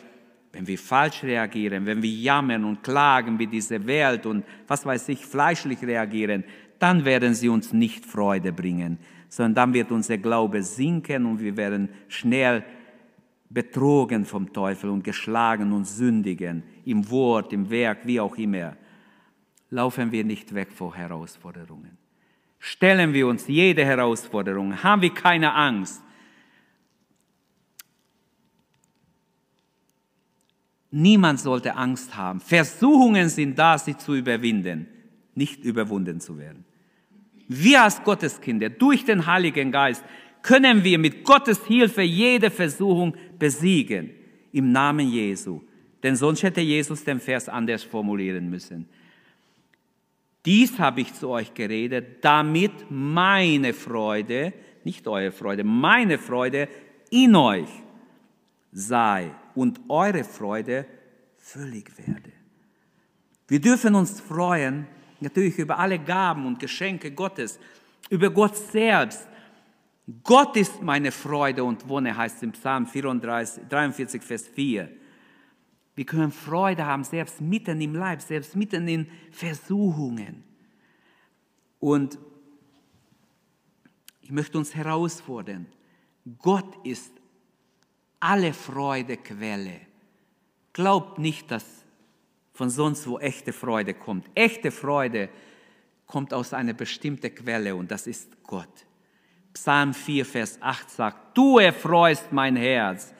[0.53, 5.09] wenn wir falsch reagieren, wenn wir jammern und klagen wie diese Welt und was weiß
[5.09, 6.45] ich, fleischlich reagieren,
[6.79, 11.55] dann werden sie uns nicht Freude bringen, sondern dann wird unser Glaube sinken und wir
[11.57, 12.63] werden schnell
[13.53, 18.77] betrogen vom Teufel und geschlagen und sündigen, im Wort, im Werk, wie auch immer.
[19.69, 21.97] Laufen wir nicht weg vor Herausforderungen.
[22.59, 26.01] Stellen wir uns jede Herausforderung, haben wir keine Angst.
[30.91, 32.39] Niemand sollte Angst haben.
[32.39, 34.87] Versuchungen sind da, sie zu überwinden,
[35.35, 36.65] nicht überwunden zu werden.
[37.47, 40.03] Wir als Gotteskinder durch den Heiligen Geist
[40.41, 44.11] können wir mit Gottes Hilfe jede Versuchung besiegen
[44.51, 45.61] im Namen Jesu.
[46.03, 48.87] Denn sonst hätte Jesus den Vers anders formulieren müssen.
[50.45, 56.67] Dies habe ich zu euch geredet, damit meine Freude, nicht eure Freude, meine Freude
[57.11, 57.69] in euch
[58.71, 60.85] sei und eure Freude
[61.37, 62.31] völlig werde.
[63.47, 64.87] Wir dürfen uns freuen,
[65.19, 67.59] natürlich über alle Gaben und Geschenke Gottes,
[68.09, 69.27] über Gott selbst.
[70.23, 74.89] Gott ist meine Freude und Wonne, heißt im Psalm 34, 43, Vers 4.
[75.95, 80.43] Wir können Freude haben, selbst mitten im Leib, selbst mitten in Versuchungen.
[81.79, 82.17] Und
[84.21, 85.67] ich möchte uns herausfordern,
[86.39, 87.11] Gott ist
[88.19, 89.81] alle Freudequelle.
[90.73, 91.65] Glaubt nicht, dass
[92.53, 94.29] von sonst wo echte Freude kommt.
[94.35, 95.29] Echte Freude
[96.05, 98.85] kommt aus einer bestimmten Quelle und das ist Gott.
[99.53, 103.13] Psalm 4, Vers 8 sagt, du erfreust mein Herz,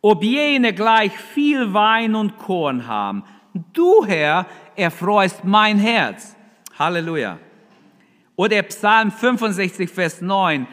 [0.00, 3.24] ob jene gleich viel Wein und Korn haben.
[3.72, 6.36] Du, Herr, erfreust mein Herz.
[6.78, 7.38] Halleluja.
[8.36, 10.66] Oder Psalm 65, Vers 9,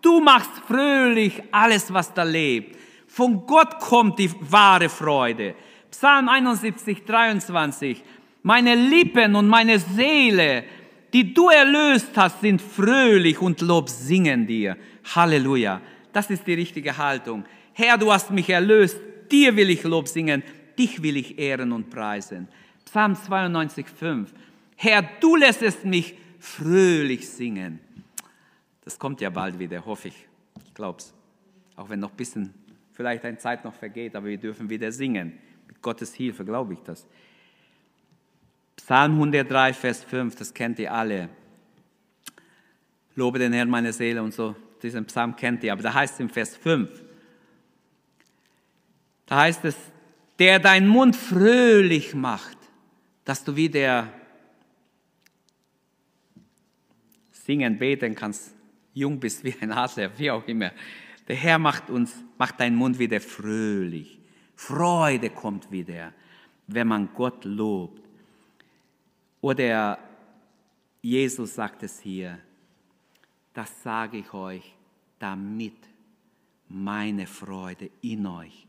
[0.00, 2.78] du machst fröhlich alles, was da lebt.
[3.06, 5.54] Von Gott kommt die wahre Freude.
[5.90, 8.02] Psalm 71, 23.
[8.42, 10.64] Meine Lippen und meine Seele,
[11.12, 14.76] die du erlöst hast, sind fröhlich und Lob singen dir.
[15.14, 15.80] Halleluja.
[16.12, 17.44] Das ist die richtige Haltung.
[17.72, 18.98] Herr, du hast mich erlöst.
[19.30, 20.42] Dir will ich Lob singen.
[20.78, 22.48] Dich will ich ehren und preisen.
[22.84, 24.32] Psalm 92, 5.
[24.76, 27.78] Herr, du lässt mich fröhlich singen.
[28.84, 30.26] Das kommt ja bald wieder, hoffe ich.
[30.64, 31.14] Ich glaube es.
[31.76, 32.52] Auch wenn noch ein bisschen,
[32.92, 35.38] vielleicht eine Zeit noch vergeht, aber wir dürfen wieder singen.
[35.66, 37.06] Mit Gottes Hilfe glaube ich das.
[38.82, 41.28] Psalm 103, Vers 5, das kennt ihr alle.
[43.14, 44.56] Lobe den Herrn, meine Seele und so.
[44.82, 46.88] Diesen Psalm kennt ihr, aber da heißt es im Vers 5.
[49.26, 49.76] Da heißt es,
[50.38, 52.56] der deinen Mund fröhlich macht,
[53.24, 54.08] dass du wieder
[57.30, 58.54] singen, beten kannst,
[58.94, 60.72] jung bist wie ein Adler, wie auch immer.
[61.28, 64.18] Der Herr macht uns, macht deinen Mund wieder fröhlich.
[64.56, 66.12] Freude kommt wieder,
[66.66, 68.09] wenn man Gott lobt.
[69.40, 69.98] Oder
[71.00, 72.38] Jesus sagt es hier,
[73.54, 74.76] das sage ich euch,
[75.18, 75.76] damit
[76.68, 78.66] meine Freude in euch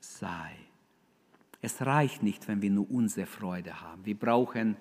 [0.00, 0.56] sei.
[1.60, 4.04] Es reicht nicht, wenn wir nur unsere Freude haben.
[4.06, 4.76] Wir brauchen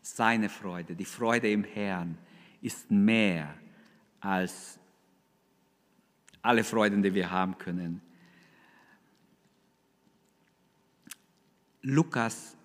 [0.00, 0.94] seine Freude.
[0.94, 2.16] Die Freude im Herrn
[2.60, 3.54] ist mehr
[4.20, 4.78] als
[6.40, 8.00] alle Freuden, die wir haben können.
[11.82, 12.56] Lukas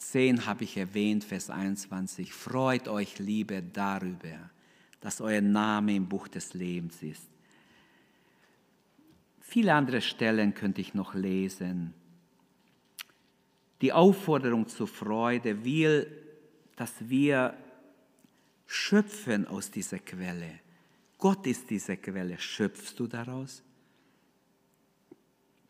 [0.00, 2.32] 10 habe ich erwähnt, Vers 21.
[2.32, 4.50] Freut euch, Liebe, darüber,
[5.00, 7.28] dass euer Name im Buch des Lebens ist.
[9.40, 11.92] Viele andere Stellen könnte ich noch lesen.
[13.82, 16.06] Die Aufforderung zur Freude will,
[16.76, 17.54] dass wir
[18.66, 20.60] schöpfen aus dieser Quelle.
[21.18, 22.38] Gott ist diese Quelle.
[22.38, 23.62] Schöpfst du daraus?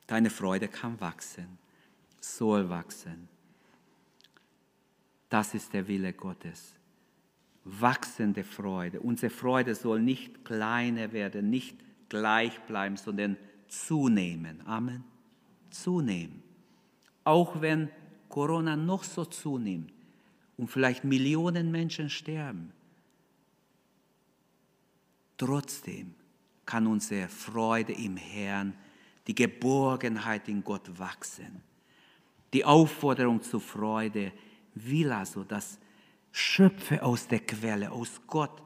[0.06, 1.58] Deine Freude kann wachsen,
[2.20, 3.28] soll wachsen.
[5.30, 6.74] Das ist der Wille Gottes.
[7.64, 9.00] Wachsende Freude.
[9.00, 13.36] Unsere Freude soll nicht kleiner werden, nicht gleich bleiben, sondern
[13.68, 14.60] zunehmen.
[14.66, 15.04] Amen.
[15.70, 16.42] Zunehmen.
[17.22, 17.88] Auch wenn
[18.28, 19.92] Corona noch so zunimmt
[20.56, 22.72] und vielleicht Millionen Menschen sterben.
[25.36, 26.14] Trotzdem
[26.66, 28.74] kann unsere Freude im Herrn,
[29.26, 31.62] die Geborgenheit in Gott wachsen.
[32.52, 34.32] Die Aufforderung zur Freude
[34.74, 35.78] will also, dass
[36.32, 38.62] schöpfe aus der Quelle, aus Gott.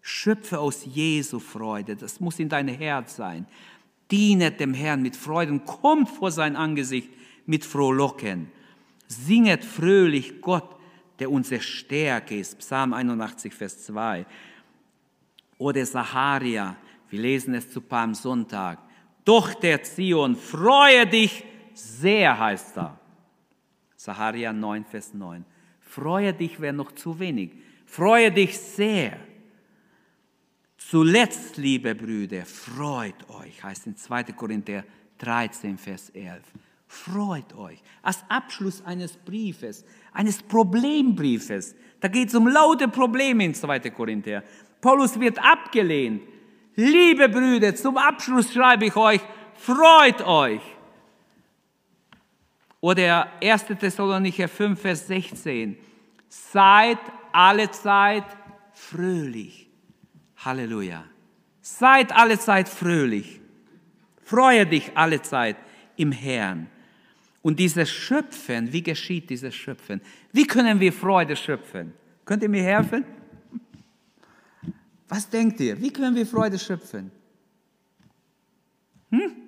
[0.00, 1.96] Schöpfe aus Jesu Freude.
[1.96, 3.46] Das muss in dein Herz sein.
[4.10, 7.08] Dienet dem Herrn mit Freuden, kommt vor sein Angesicht
[7.46, 8.50] mit Frohlocken.
[9.08, 10.76] Singet fröhlich Gott,
[11.18, 12.58] der unsere Stärke ist.
[12.58, 14.26] Psalm 81, Vers 2.
[15.58, 16.76] Oder Saharia,
[17.10, 18.78] wir lesen es zu Palmsonntag.
[19.24, 22.98] Doch der Zion, freue dich sehr, heißt da.
[24.04, 25.46] Saharia 9, Vers 9.
[25.80, 27.52] Freue dich wäre noch zu wenig.
[27.86, 29.18] Freue dich sehr.
[30.76, 34.24] Zuletzt, liebe Brüder, freut euch, heißt in 2.
[34.24, 34.84] Korinther
[35.16, 36.42] 13, Vers 11.
[36.86, 37.82] Freut euch.
[38.02, 43.88] Als Abschluss eines Briefes, eines Problembriefes, da geht es um laute Probleme in 2.
[43.88, 44.44] Korinther.
[44.82, 46.22] Paulus wird abgelehnt.
[46.76, 49.22] Liebe Brüder, zum Abschluss schreibe ich euch,
[49.54, 50.73] freut euch.
[52.84, 53.64] Oder 1.
[53.80, 55.74] Thessalonicher 5, Vers 16.
[56.28, 56.98] Seid
[57.32, 58.26] alle Zeit
[58.74, 59.70] fröhlich.
[60.36, 61.02] Halleluja.
[61.62, 63.40] Seid alle Zeit fröhlich.
[64.22, 65.56] Freue dich alle Zeit
[65.96, 66.66] im Herrn.
[67.40, 70.02] Und dieses Schöpfen, wie geschieht dieses Schöpfen?
[70.30, 71.94] Wie können wir Freude schöpfen?
[72.26, 73.02] Könnt ihr mir helfen?
[75.08, 75.80] Was denkt ihr?
[75.80, 77.10] Wie können wir Freude schöpfen?
[79.10, 79.43] Hm?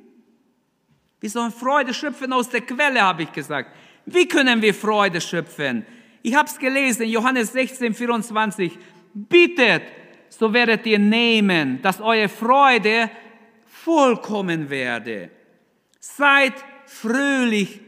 [1.26, 3.74] Wir sollen Freude schöpfen aus der Quelle, habe ich gesagt.
[4.04, 5.84] Wie können wir Freude schöpfen?
[6.22, 8.78] Ich habe es gelesen, Johannes 16, 24.
[9.12, 9.82] Bittet,
[10.28, 13.10] so werdet ihr nehmen, dass eure Freude
[13.66, 15.32] vollkommen werde.
[15.98, 17.80] Seid fröhlich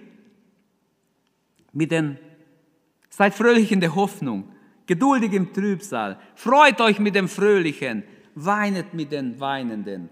[1.72, 2.18] mit den,
[3.08, 4.52] seid fröhlich in der Hoffnung,
[4.84, 8.02] geduldig im Trübsal, freut euch mit dem Fröhlichen,
[8.34, 10.10] weinet mit den Weinenden.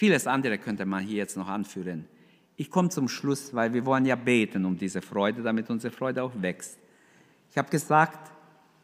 [0.00, 2.06] Vieles andere könnte man hier jetzt noch anführen.
[2.56, 6.22] Ich komme zum Schluss, weil wir wollen ja beten um diese Freude, damit unsere Freude
[6.22, 6.78] auch wächst.
[7.50, 8.32] Ich habe gesagt,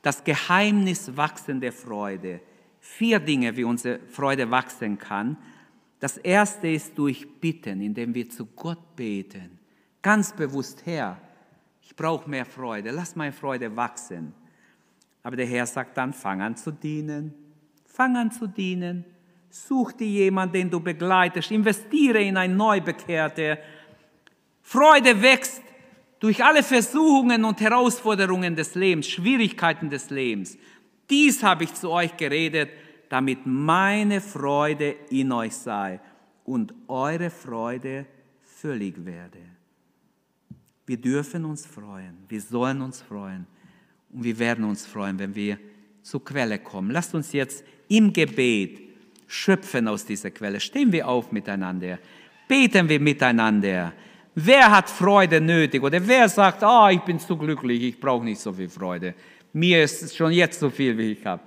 [0.02, 2.42] das Geheimnis wachsender Freude.
[2.80, 5.38] Vier Dinge, wie unsere Freude wachsen kann.
[6.00, 9.58] Das erste ist durch Bitten, indem wir zu Gott beten.
[10.02, 11.18] Ganz bewusst, Herr,
[11.80, 14.34] ich brauche mehr Freude, lass meine Freude wachsen.
[15.22, 17.32] Aber der Herr sagt dann, fang an zu dienen,
[17.86, 19.06] fang an zu dienen,
[19.50, 21.50] Such dir jemanden, den du begleitest.
[21.50, 23.58] Investiere in ein Neubekehrte.
[24.62, 25.62] Freude wächst
[26.18, 30.56] durch alle Versuchungen und Herausforderungen des Lebens, Schwierigkeiten des Lebens.
[31.08, 32.70] Dies habe ich zu euch geredet,
[33.08, 36.00] damit meine Freude in euch sei
[36.44, 38.06] und eure Freude
[38.42, 39.38] völlig werde.
[40.86, 43.46] Wir dürfen uns freuen, wir sollen uns freuen
[44.12, 45.58] und wir werden uns freuen, wenn wir
[46.02, 46.90] zur Quelle kommen.
[46.90, 48.85] Lasst uns jetzt im Gebet
[49.26, 50.60] schöpfen aus dieser Quelle.
[50.60, 51.98] Stehen wir auf miteinander,
[52.48, 53.92] beten wir miteinander.
[54.34, 55.82] Wer hat Freude nötig?
[55.82, 59.14] Oder wer sagt, oh, ich bin zu glücklich, ich brauche nicht so viel Freude.
[59.52, 61.42] Mir ist schon jetzt so viel, wie ich habe.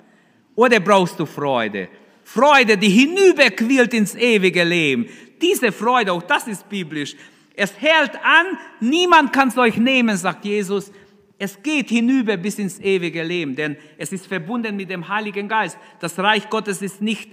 [0.56, 1.88] Oder brauchst du Freude?
[2.24, 5.06] Freude, die hinüberquillt ins ewige Leben.
[5.42, 7.16] Diese Freude, auch das ist biblisch.
[7.56, 10.92] Es hält an, niemand kann es euch nehmen, sagt Jesus.
[11.38, 15.78] Es geht hinüber bis ins ewige Leben, denn es ist verbunden mit dem Heiligen Geist.
[16.00, 17.30] Das Reich Gottes ist nicht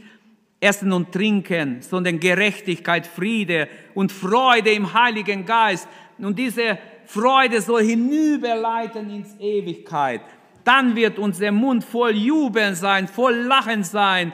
[0.61, 5.87] Essen und Trinken, sondern Gerechtigkeit, Friede und Freude im Heiligen Geist.
[6.19, 10.23] Und diese Freude soll hinüberleiten ins Ewigkeit.
[10.65, 14.33] Dann wird unser Mund voll Jubeln sein, voll Lachen sein.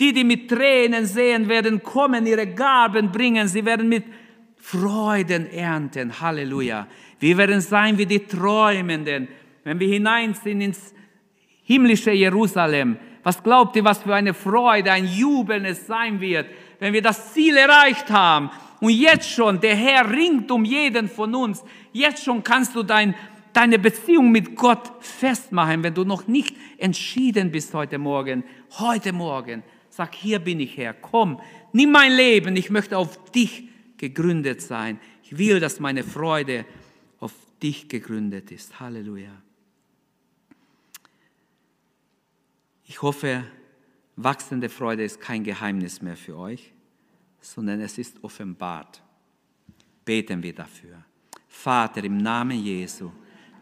[0.00, 3.46] Die, die mit Tränen sehen, werden kommen, ihre Gaben bringen.
[3.48, 4.04] Sie werden mit
[4.56, 6.20] Freuden ernten.
[6.20, 6.86] Halleluja.
[7.20, 9.28] Wir werden sein wie die Träumenden,
[9.62, 10.94] wenn wir hinein sind ins
[11.64, 16.46] himmlische Jerusalem was glaubt ihr, was für eine Freude, ein Jubeln es sein wird,
[16.78, 18.50] wenn wir das Ziel erreicht haben?
[18.80, 21.64] Und jetzt schon, der Herr ringt um jeden von uns.
[21.92, 23.14] Jetzt schon kannst du dein,
[23.54, 28.44] deine Beziehung mit Gott festmachen, wenn du noch nicht entschieden bist heute Morgen.
[28.78, 31.40] Heute Morgen, sag, hier bin ich Herr, komm,
[31.72, 35.00] nimm mein Leben, ich möchte auf dich gegründet sein.
[35.22, 36.66] Ich will, dass meine Freude
[37.20, 38.78] auf dich gegründet ist.
[38.80, 39.43] Halleluja.
[42.86, 43.44] Ich hoffe,
[44.16, 46.72] wachsende Freude ist kein Geheimnis mehr für euch,
[47.40, 49.02] sondern es ist offenbart.
[50.04, 51.02] Beten wir dafür.
[51.48, 53.10] Vater, im Namen Jesu,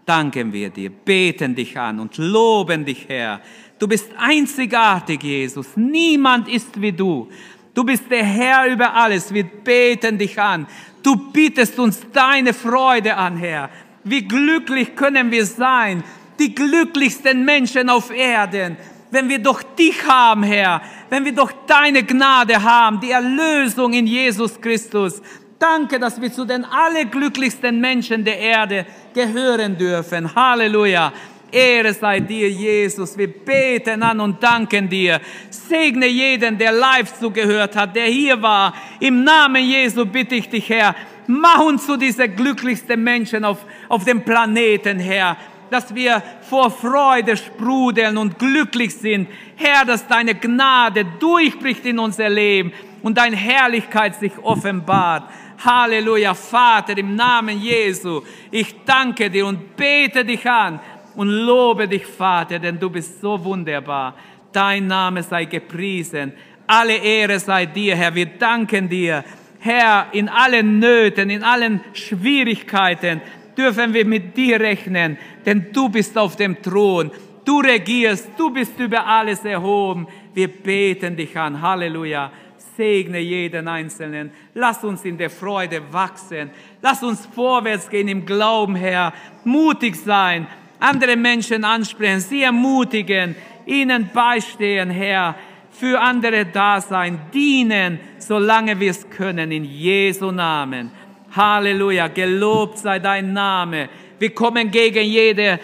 [0.04, 3.40] danken wir dir, beten dich an und loben dich, Herr.
[3.78, 5.76] Du bist einzigartig, Jesus.
[5.76, 7.28] Niemand ist wie du.
[7.74, 9.32] Du bist der Herr über alles.
[9.32, 10.66] Wir beten dich an.
[11.02, 13.70] Du bietest uns deine Freude an, Herr.
[14.04, 16.02] Wie glücklich können wir sein,
[16.38, 18.76] die glücklichsten Menschen auf Erden,
[19.12, 24.06] wenn wir doch dich haben, Herr, wenn wir doch deine Gnade haben, die Erlösung in
[24.06, 25.20] Jesus Christus.
[25.58, 30.34] Danke, dass wir zu den allerglücklichsten Menschen der Erde gehören dürfen.
[30.34, 31.12] Halleluja.
[31.52, 33.16] Ehre sei dir, Jesus.
[33.18, 35.20] Wir beten an und danken dir.
[35.50, 38.72] Segne jeden, der live zugehört hat, der hier war.
[38.98, 40.96] Im Namen Jesu bitte ich dich, Herr.
[41.26, 43.58] Mach uns zu diesen glücklichsten Menschen auf,
[43.90, 45.36] auf dem Planeten, Herr
[45.72, 46.22] dass wir
[46.52, 49.26] vor Freude sprudeln und glücklich sind.
[49.56, 55.30] Herr, dass deine Gnade durchbricht in unser Leben und deine Herrlichkeit sich offenbart.
[55.64, 58.20] Halleluja, Vater, im Namen Jesu.
[58.50, 60.78] Ich danke dir und bete dich an
[61.16, 64.14] und lobe dich, Vater, denn du bist so wunderbar.
[64.52, 66.34] Dein Name sei gepriesen.
[66.66, 68.14] Alle Ehre sei dir, Herr.
[68.14, 69.24] Wir danken dir,
[69.58, 73.22] Herr, in allen Nöten, in allen Schwierigkeiten
[73.62, 77.10] dürfen wir mit dir rechnen, denn du bist auf dem Thron.
[77.44, 80.06] Du regierst, du bist über alles erhoben.
[80.34, 81.60] Wir beten dich an.
[81.60, 82.30] Halleluja.
[82.76, 84.32] Segne jeden Einzelnen.
[84.54, 86.50] Lass uns in der Freude wachsen.
[86.80, 89.12] Lass uns vorwärts gehen im Glauben, Herr.
[89.44, 90.46] Mutig sein,
[90.80, 93.36] andere Menschen ansprechen, sie ermutigen,
[93.66, 95.36] ihnen beistehen, Herr.
[95.70, 100.90] Für andere da sein, dienen, solange wir es können, in Jesu Namen.
[101.34, 103.88] Halleluja, gelobt sei dein Name.
[104.18, 105.58] Wir kommen gegen jede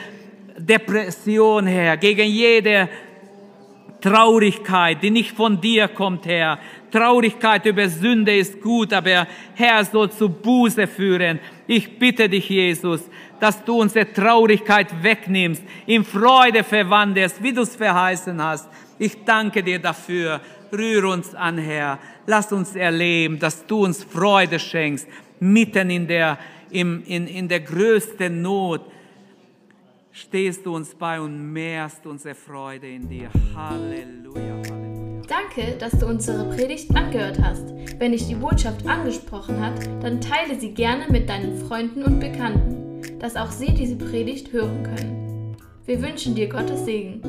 [0.57, 2.89] Depression her, gegen jede
[4.01, 6.59] Traurigkeit, die nicht von dir kommt, Herr.
[6.91, 11.39] Traurigkeit über Sünde ist gut, aber Herr soll zu Buße führen.
[11.67, 13.03] Ich bitte dich, Jesus,
[13.41, 18.69] dass du unsere Traurigkeit wegnimmst, in Freude verwandelst, wie du es verheißen hast.
[18.99, 20.41] Ich danke dir dafür.
[20.73, 21.99] Rühr uns an, Herr.
[22.27, 25.09] Lass uns erleben, dass du uns Freude schenkst,
[25.41, 26.39] mitten in der,
[26.71, 28.83] in, in, in der größten Not,
[30.13, 33.31] stehst du uns bei und mehrst unsere Freude in dir.
[33.55, 34.99] Halleluja, Halleluja.
[35.29, 37.75] Danke, dass du unsere Predigt angehört hast.
[37.99, 43.19] Wenn dich die Botschaft angesprochen hat, dann teile sie gerne mit deinen Freunden und Bekannten,
[43.19, 45.57] dass auch sie diese Predigt hören können.
[45.85, 47.21] Wir wünschen dir Gottes Segen.